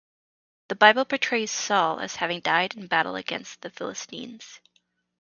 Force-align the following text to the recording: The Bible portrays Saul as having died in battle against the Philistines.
The 0.69 0.75
Bible 0.75 1.05
portrays 1.05 1.51
Saul 1.51 1.99
as 1.99 2.15
having 2.15 2.39
died 2.39 2.75
in 2.75 2.87
battle 2.87 3.15
against 3.15 3.61
the 3.61 3.69
Philistines. 3.69 4.59